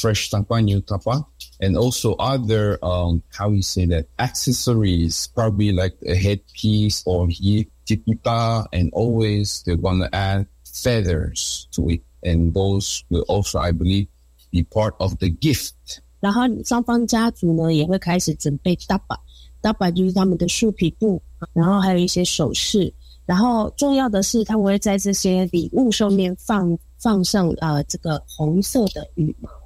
[0.00, 1.24] fresh tapa, new tapa,
[1.60, 7.66] and also other, um, how you say that, accessories, probably like a headpiece or hi-
[7.86, 12.02] tipita, and always they're gonna add feathers to it.
[12.22, 14.08] And those will also, I believe,
[14.50, 15.74] be part of the gift.
[16.20, 21.22] 然后双方家族呢也会开始准备 daba，daba 就是他们的树皮布，
[21.52, 22.92] 然后还有一些首饰，
[23.24, 29.59] 然后重要的是他们会在这些礼物上面放放上呃这个红色的羽毛，哦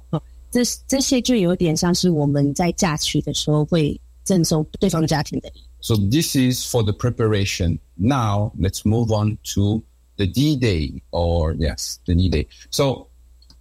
[0.55, 5.71] 这这些就有点像是我们在嫁娶的时候会赠送对方家庭的礼物。
[5.81, 7.79] So this is for the preparation.
[7.95, 9.83] Now let's move on to
[10.17, 12.47] the D-Day or yes, the D-Day.
[12.69, 13.07] So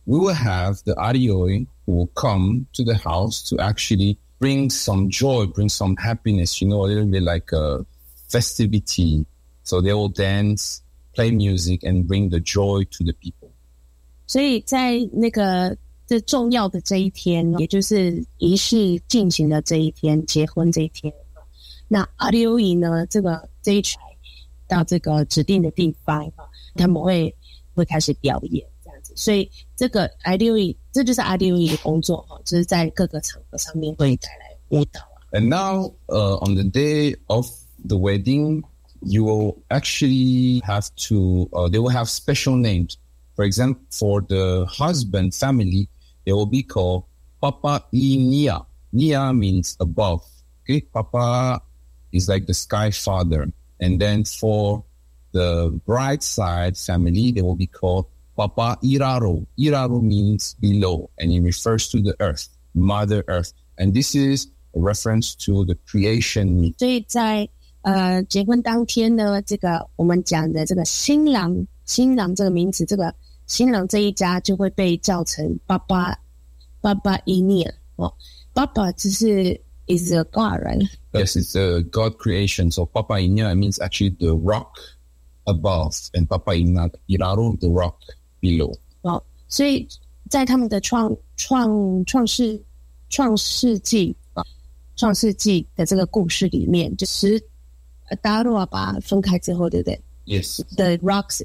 [0.04, 5.08] we will have the Arioi who will come to the house to actually bring some
[5.08, 7.86] joy, bring some happiness, you know, a little bit like a
[8.28, 9.24] festivity.
[9.62, 10.82] So they will dance,
[11.14, 13.50] play music and bring the joy to the people.
[14.26, 21.12] 所以在那个 这重要的这一天，也就是仪式进行的这一天，结婚这一天，
[21.86, 23.98] 那阿留伊呢，这个这一群
[24.66, 26.28] 到这个指定的地方，
[26.74, 27.34] 他们会
[27.74, 29.12] 会开始表演这样子。
[29.14, 35.00] 所以这个阿留伊，这就是阿留伊的工作哈，就是在各个场合上面会带来舞蹈。
[35.32, 37.46] And now, uh, on the day of
[37.86, 38.64] the wedding,
[39.00, 42.96] you will actually have to, uh, they will have special names.
[43.36, 45.88] For example, for the husband family,
[46.24, 47.04] they will be called
[47.40, 48.66] Papa I Nia.
[48.92, 50.22] Nia means above.
[50.62, 50.80] Okay.
[50.80, 51.62] Papa
[52.12, 53.50] is like the sky father.
[53.80, 54.84] And then for
[55.32, 58.06] the bride side family, they will be called
[58.36, 59.46] Papa Iraro.
[59.58, 63.52] Iraro means below and it refers to the earth, Mother Earth.
[63.78, 66.78] And this is a reference to the creation myth.
[66.78, 67.48] 所以在
[67.82, 73.14] 呃结婚当天呢，这个我们讲的这个新郎，新郎这个名字，这个
[73.47, 76.17] 新郎这一家就会被叫成爸爸
[76.81, 78.13] 爸爸伊涅哦，
[78.53, 82.71] 爸爸就是 is a god right？Yes, it's a God creation.
[82.71, 84.73] So Papa Inya means actually the rock
[85.45, 87.97] above and Papa Ina Iraro, the rock
[88.41, 88.75] below.
[89.01, 89.87] 哦，所以
[90.29, 92.59] 在他们的创创创世
[93.09, 94.43] 创世纪啊，
[94.95, 97.41] 创世纪的这个故事里面，就是
[98.09, 101.43] 呃达洛瓦把它分开之后，对不对 Yes.？The rocks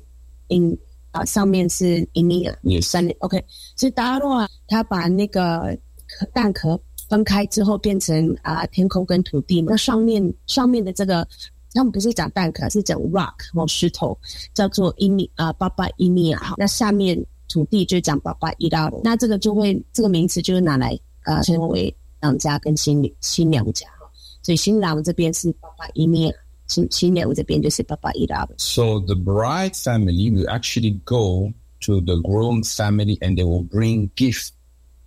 [0.49, 0.79] in
[1.13, 2.83] 啊、上面是 Inia，Yes.
[2.83, 3.45] 山 OK，
[3.77, 9.69] 所以达洛啊，他把那个壳蛋壳分开之后，变成啊、天空跟土地嘛。
[9.71, 11.27] 那上面上面的这个，
[11.73, 14.17] 他们不是讲蛋壳，是讲 rock 哦石头，
[14.55, 16.39] 叫做伊尼啊巴巴伊尼亚。
[16.39, 19.01] 好，那下面土地就讲巴巴伊拉罗。
[19.03, 24.09] 那这个就会这个名词就是拿来呃称为郎家跟新女新娘家哈。
[24.43, 26.33] 所以新郎这边是巴巴伊尼
[26.70, 28.56] 亚，新新娘这边就是巴巴伊拉罗。
[28.58, 34.10] So the bride family will actually go to the groom family and they will bring
[34.16, 34.52] gifts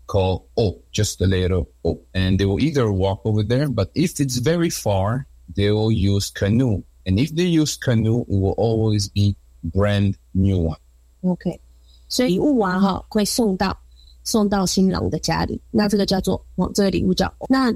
[0.06, 1.98] called O, just the letter O.
[2.12, 6.30] And they will either walk over there, but if it's very far, they will use
[6.30, 6.82] canoe.
[7.04, 10.78] And if they use canoe, it will always be brand new one.
[11.22, 11.60] OK，
[12.08, 13.76] 所以礼物啊哈会送到
[14.22, 17.72] 送到新郎的家里，那这个叫做哦，这个礼物叫那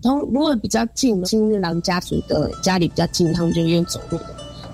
[0.00, 4.24] 通如果比较近，新郎家族的家里比较近，他们就用走路的；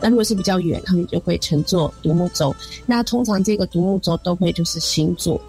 [0.00, 2.54] 那如果是比较远，他们就会乘坐独木舟。
[2.86, 5.40] 那通常这个独木舟都会就是星座。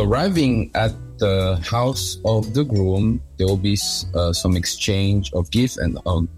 [0.00, 3.78] So arriving at the house of the groom, there will be
[4.14, 6.28] uh, some exchange of gift and um,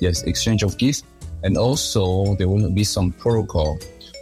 [0.00, 1.04] yes, exchange of gift,
[1.42, 3.78] and also there will be some protocol.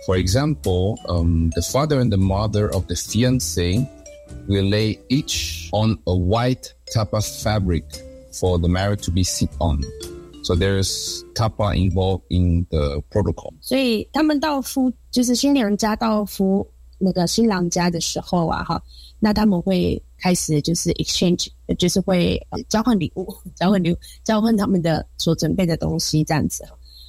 [0.06, 3.88] For example, um, the father and the mother of the fiance
[4.46, 7.84] will lay each on a white tapa fabric
[8.32, 9.82] for the marriage to be sit on.
[10.42, 13.52] So there's tapa involved in the protocol.
[13.60, 16.66] 所以他们到夫就是新娘家到夫
[17.03, 18.81] 那个新郎家的时候啊，哈，
[19.19, 22.39] 那他们会开始就是 exchange，就是会
[22.69, 26.63] 交换礼物，交换礼物，交换他们的所准备的东西这样子。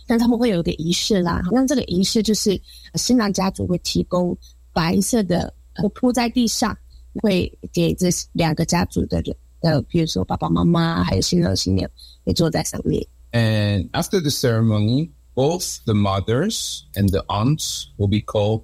[0.06, 2.60] 但他们会有一个仪式啦，那这个仪式就是
[2.94, 4.36] 新郎家族会提供
[4.72, 5.52] 白色的
[5.94, 6.76] 铺在地上，
[7.22, 11.90] 会给这两个家族的人，呃，比如说爸爸妈妈还有新郎新娘，
[12.24, 13.06] 会坐在上面。
[13.32, 18.62] And after the ceremony, both the mothers and the aunts will be called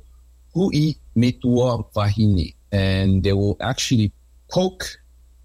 [0.53, 0.99] who eat.
[1.16, 4.12] metua vahini, and they will actually
[4.50, 4.86] poke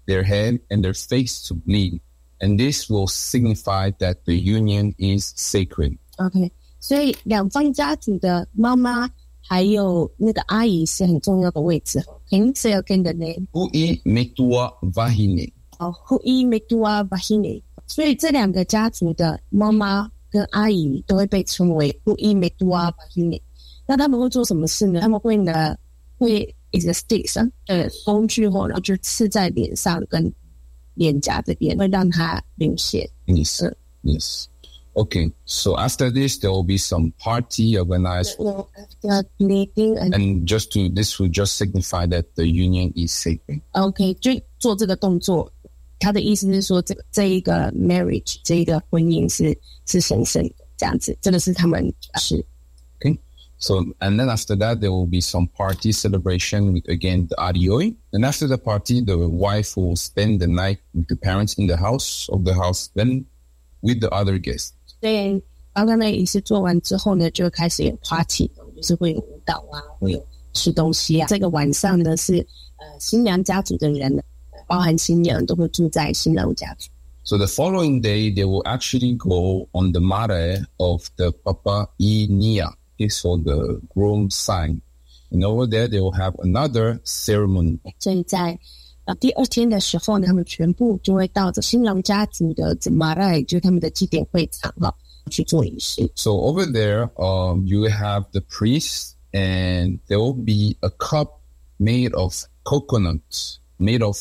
[0.05, 1.99] their head and their face to bleed.
[2.41, 5.97] And this will signify that the union is sacred.
[6.17, 9.09] OK，所以两方家族的妈妈
[9.41, 12.03] 还有那个阿姨是很重要的位置。
[12.29, 13.47] Can you say again the name?
[13.51, 15.51] Hui metua vahini.
[15.77, 17.61] 哦，Hui metua vahini。
[17.85, 23.41] 所以这两个家族的妈妈跟阿姨都会被称为 Hui metua vahini。
[23.86, 25.00] 那他们会做什么事呢？
[25.00, 25.76] 他们会呢，
[26.18, 30.32] 会 is a sticks 呃工具或然后就刺在脸上跟
[30.94, 33.08] 脸颊这边，会让它流血。
[33.26, 33.62] Yes.
[34.02, 34.46] Yes.
[34.94, 35.30] Okay.
[35.44, 38.36] So after this, there will be some party organized.
[38.40, 43.60] After bleeding and And just to, this will just signify that the union is sacred.
[43.72, 45.52] Okay，就做这个动作。
[45.98, 49.56] 他的意思是说，这这一个 marriage 这一个婚姻是
[49.86, 52.42] 是神圣的，这样子，这个是他们是
[53.00, 53.18] Okay.
[53.57, 57.93] So, and then after that, there will be some party celebration with again the arioi.
[58.11, 61.77] And after the party, the wife will spend the night with the parents in the
[61.77, 63.25] house of the husband
[63.83, 64.73] with the other guests.
[64.99, 65.41] 所以
[65.73, 71.27] 刚刚那仪式做完之后呢，就开始有 party，就是会有舞蹈啊，会有吃东西啊。
[71.27, 72.39] 这个晚上呢是
[72.77, 74.23] 呃新娘家族的人，
[74.67, 76.89] 包含新娘都会住在新郎家族。
[77.23, 82.27] So the following day, they will actually go on the mare of the Papa I
[82.97, 83.07] Nia.
[83.07, 84.79] Okay, so the groom side.
[85.31, 87.79] And over there, they will have another ceremony.
[87.99, 88.59] 所以在
[89.05, 94.93] 呃第二天的时候呢，他们全部就会到这新郎家族的这马来，就是他们的祭典会场哈，
[95.29, 96.11] 去做仪式。
[96.15, 101.39] So over there, um, you will have the priest and there will be a cup
[101.79, 104.17] made of coconut, made of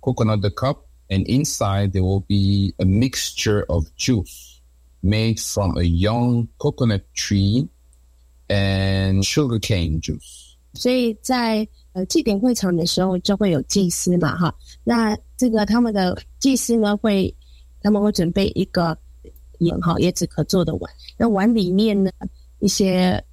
[0.00, 0.78] coconut the cup,
[1.10, 4.60] and inside there will be a mixture of juice
[5.02, 7.68] made from a young coconut tree
[8.47, 10.53] and sugarcane juice.
[10.73, 14.55] 所以在呃祭典会场的时候，就会有祭司嘛，哈。
[14.83, 17.33] 那这个他们的祭司呢，会
[17.81, 18.97] 他们会准备一个
[19.59, 22.11] 也好椰子壳做的碗，那碗里面呢
[22.59, 23.23] 一些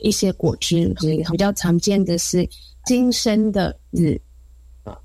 [0.00, 0.94] 一些果汁，
[1.30, 2.48] 比较常见的是
[2.86, 4.18] 金生的籽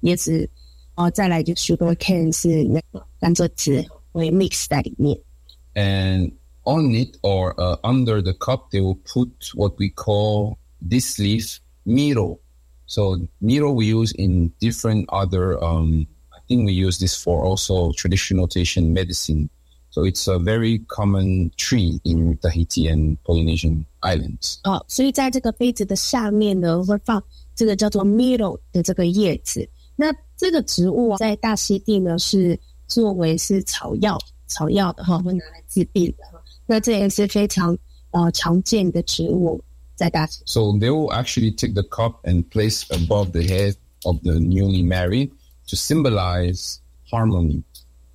[0.04, 0.50] 椰子，
[0.96, 5.20] 哦，再来就 sugar cane 是那个甘蔗汁会 mix 在里面。
[5.76, 6.32] And
[6.67, 11.61] on it or uh, under the cup, they will put what we call this leaf
[11.85, 12.39] miro.
[12.87, 15.63] So miro we use in different other.
[15.63, 19.49] Um, I think we use this for also traditional Tahitian medicine.
[19.91, 24.59] So it's a very common tree in Tahiti and Polynesian islands.
[24.65, 27.23] 哦，所以在这个杯子的下面呢，会放
[27.55, 29.69] 这个叫做 miro 的这个叶子。
[29.95, 32.59] 那这个植物啊在大溪地呢是
[32.89, 36.36] 作为是草药，草药的哈，会拿来治病的哈。
[36.67, 37.77] 那这也是非常
[38.11, 39.63] 呃常见的植物
[39.95, 40.43] 在大溪。
[40.47, 44.83] So they will actually take the cup and place above the head of the newly
[44.83, 45.31] married
[45.69, 46.79] to symbolize
[47.11, 47.63] harmony.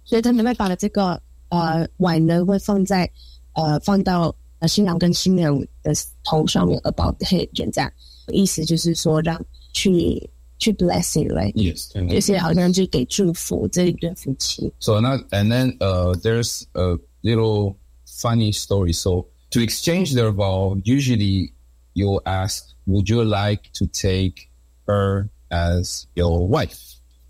[0.04, 3.10] 所以他们会把这个呃碗呢会放在
[3.54, 5.94] 呃放到呃新郎跟新娘的
[6.24, 7.92] 头上面，above the head 这样，
[8.28, 9.40] 意思就是说让
[9.74, 10.30] 去
[10.60, 11.54] 去 blessing，right？
[11.54, 11.92] Yes.
[12.10, 14.72] 就是好像就给祝福这一对夫妻。
[14.80, 17.76] So not, and then uh, there's a little
[18.23, 18.93] funny story.
[18.93, 21.53] So to exchange their vow, usually
[21.95, 22.57] you'll ask,
[22.87, 24.49] "Would you like to take
[24.87, 26.81] her as your wife?"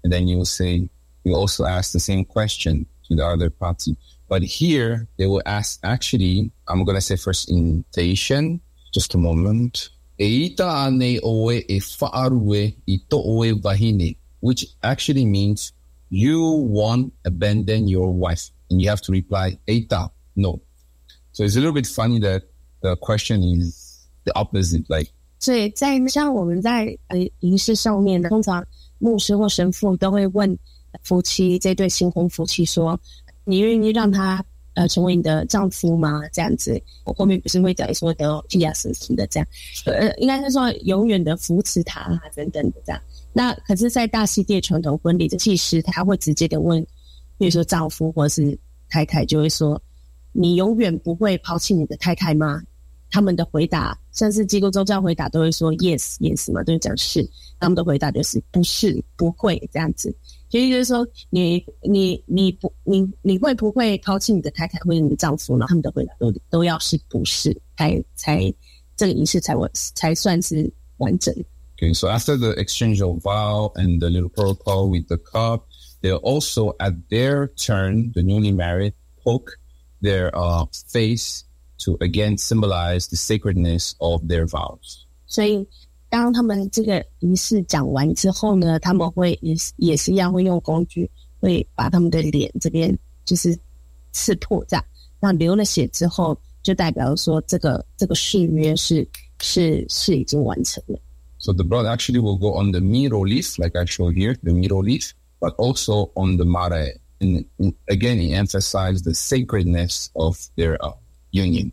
[0.02, 0.88] And then you'll say,
[1.24, 3.96] you also ask the same question to the other party.
[4.28, 5.78] But here they will ask.
[5.84, 8.60] Actually, I'm gonna say first in Tahitian.
[8.92, 9.90] Just a moment.
[10.18, 11.20] Ane
[12.86, 13.18] e to
[14.40, 15.72] which actually means
[16.10, 18.50] you won't abandon your wife.
[18.70, 20.60] And you have to reply, Eita, no.
[21.32, 22.42] So it's a little bit funny that
[22.80, 24.84] the question is the opposite.
[24.88, 28.64] Like, 所以在像我们在呃仪式上面呢，通常
[28.98, 30.56] 牧师或神父都会问
[31.02, 33.00] 夫妻这对新婚夫妻说
[33.44, 39.48] ：“你愿意让他呃成为你的丈夫吗？”这样子，我后面不是会讲说的哦，呀什么的这样，
[39.86, 43.00] 呃，应该是说永远的扶持他啊等等的这样。
[43.32, 46.86] 那可是，在大溪地传统婚礼，的祭司他会直接的问，
[47.38, 48.56] 比如说丈夫或是
[48.90, 49.80] 太太，就会说
[50.32, 52.60] ：“你永远不会抛弃你的太太吗？”
[53.14, 57.28] 他们的回答，甚至基督宗教回答都会说 yes yes 嘛，都会讲是。
[57.60, 60.12] 他们的回答就是不是不会这样子，
[60.48, 65.66] 所以就是说你你你不你你会不会抛弃你的太太或者你的丈夫呢？
[65.68, 68.52] 他们的回答都都要是不是，才才
[68.96, 71.32] 这个仪式才完才算是完整。
[71.76, 75.66] okay, so after the exchange of vow and the little protocol with the cup,
[76.00, 79.58] they'll also at their turn, the newly married, poke
[80.01, 81.43] their uh, face
[81.79, 85.05] to again symbolize the sacredness of their vows.
[85.25, 85.67] 所以
[86.09, 91.09] 当他们这个仪式讲完之后呢，他们会也是也是一样会用工具，
[91.39, 93.57] 会把他们的脸这边就是
[94.13, 94.85] 刺破这样，
[95.19, 99.07] 那流了血之后，就代表说这个这个誓约是
[99.39, 100.97] 是是已经完成了。
[101.39, 104.53] So the blood actually will go on the miro leaf, like I show here, the
[104.53, 106.95] miro leaf, but also on the mare.
[107.21, 110.93] And and again, it emphasizes the sacredness of their uh,
[111.31, 111.71] union.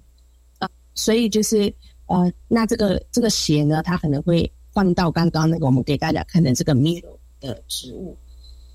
[0.95, 1.75] 所以就是
[2.07, 8.17] 呃，那这个这个血呢，它可能会放到刚刚那个我们给大家看的这个 miro 的植物，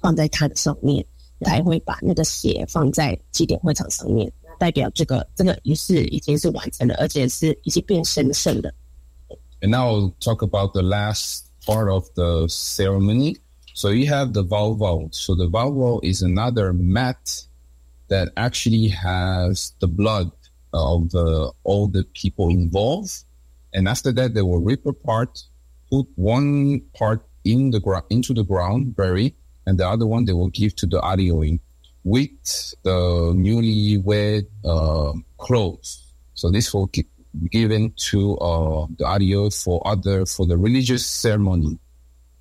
[0.01, 1.05] 放在它的上面，
[1.45, 8.71] 才会把那个血放在祭典会场上面，代表这个这个仪式已经是完成了，而且是已经变神圣了。
[9.61, 13.37] And now I'll talk about the last part of the ceremony.
[13.74, 15.12] So you have the valval.
[15.14, 17.42] So the valval is another mat
[18.08, 20.30] that actually has the blood
[20.72, 23.24] of the, all the people involved.
[23.72, 25.42] And after that, they will rip apart,
[25.90, 29.34] put one part in the ground, into the ground, bury,
[29.66, 31.58] and the other one they will give to the Arioing
[32.04, 36.12] with the newlywed uh, clothes.
[36.34, 37.06] So this will be
[37.50, 41.78] given to uh, the Ario for other for the religious ceremony.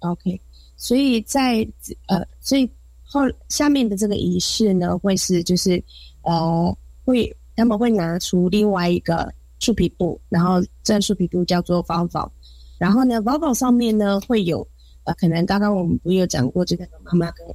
[0.03, 0.39] OK，
[0.83, 1.65] 所以在
[2.07, 2.69] 呃，所以
[3.05, 5.81] 后下面的这个仪式呢，会是就是
[6.23, 12.29] 呃，会他们会拿出另外一个树皮布，然后这树皮布叫做包包，
[12.77, 14.67] 然后呢，包包上面呢会有
[15.05, 17.47] 呃，可能刚刚我们不是有讲过，这个妈妈跟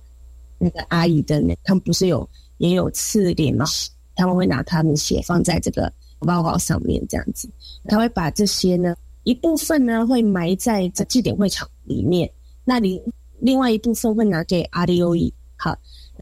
[0.57, 2.27] 那个阿姨的，他们不是有
[2.57, 3.67] 也有刺脸吗？
[4.15, 7.47] 他们会拿他们血放在这个包包上面，这样子，
[7.89, 12.31] 他会把这些呢一部分呢会埋在这祭典会场里面，
[12.65, 13.03] 那里
[13.41, 15.33] 另外一部分会拿给阿里欧伊。
[15.57, 15.77] 好，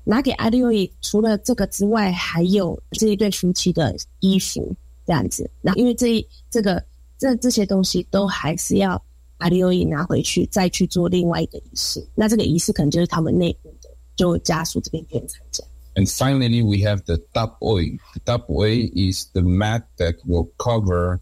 [0.05, 5.51] 拿给阿里欧伊，除了这个之外，还有这一对夫妻的衣服这样子。
[5.61, 6.83] 那因为这这个
[7.19, 9.01] 这这些东西都还是要
[9.39, 12.07] 阿里欧伊拿回去，再去做另外一个仪式。
[12.15, 15.63] 那这个仪式可能就是他们内部的，就家属这边愿意参加。
[15.97, 17.99] And finally, we have the tapoi.
[18.15, 21.21] The tapoi is the mat that will cover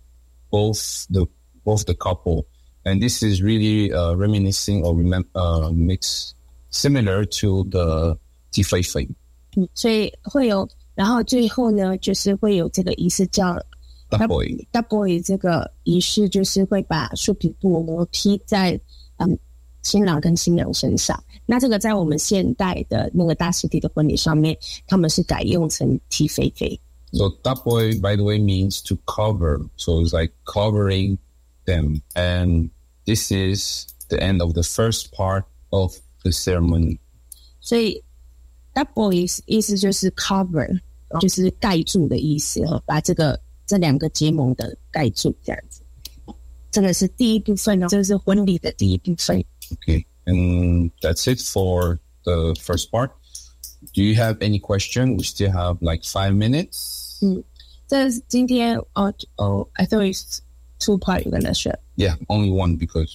[0.50, 1.26] both the
[1.64, 2.44] both the couple,
[2.85, 6.33] and this is really uh, reminiscing or remem- uh, makes
[6.69, 8.17] similar to the
[8.51, 9.07] tifeifei.
[9.57, 13.55] 嗯，所以会有，然后最后呢，就是会有这个仪式叫
[14.09, 14.65] Tapoi.
[14.71, 18.79] double 这个仪式，就是会把树皮布呢披在
[19.17, 19.37] 嗯
[19.81, 21.21] 新郎跟新娘身上。
[21.45, 24.55] 那这个在我们现代的那个大溪地的婚礼上面，
[24.87, 26.79] 他们是改用成踢飞飞。
[27.11, 29.61] So tapoi, by the way, means to cover.
[29.77, 31.17] So it's like covering
[31.65, 32.69] them, and
[33.05, 36.99] this is the end of the first part of the ceremony.
[37.59, 38.03] 所以
[38.73, 40.79] double 意思意思就是 cover，
[41.19, 45.81] 就是盖住的意思哈，把这个这两个结盟的盖住这样子。
[46.71, 49.43] 这个是第一部分哦，这是婚礼的第一部分。
[49.71, 53.11] Okay, and that's it for the first part.
[53.93, 55.17] Do you have any question?
[55.17, 57.17] We still have like five minutes.
[57.21, 57.43] 嗯，
[57.87, 60.39] 这是今天哦哦，I thought it's
[60.84, 61.78] two part you're gonna share.
[61.96, 63.08] Yeah, only one because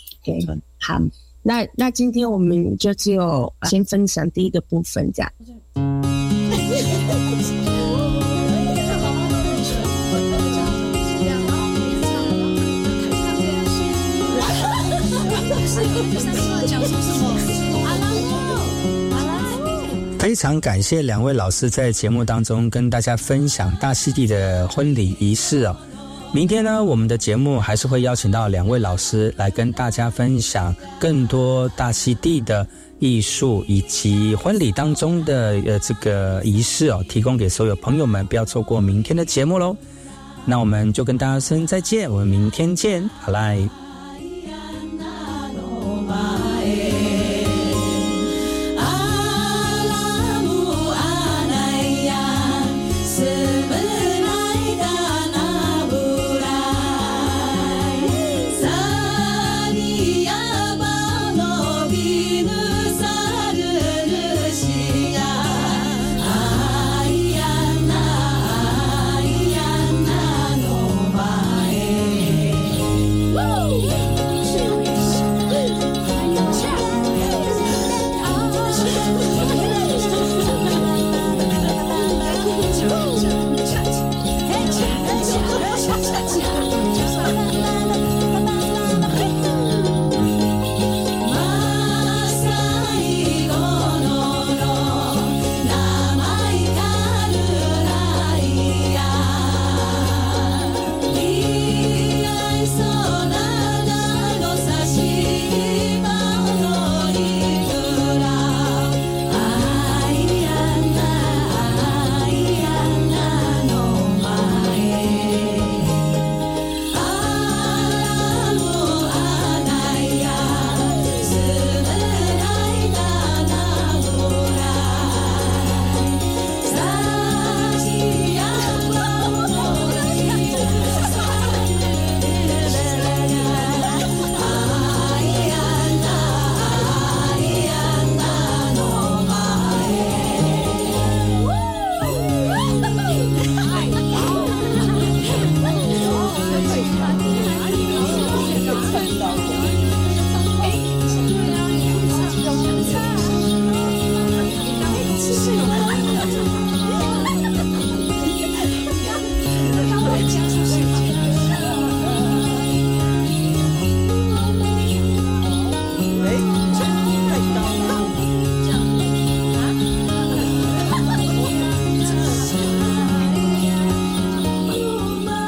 [0.80, 1.00] 好，
[1.44, 5.32] 那那今天我们就只有先分享第一个部分这样。
[20.18, 25.76] 非常感谢两位老师在节目当中跟大家分享大溪地的婚礼仪式哦。
[26.32, 32.66] 明天呢，我们的节目还是会邀请到两位老师来跟大家分享更多大溪地的
[33.00, 39.76] 艺术以及婚礼当中的呃这个仪式哦，提供给所有朋友们，不要错过明天的节目喽。
[40.46, 43.68] 那我们就跟大家说再见，我们明天见，好来。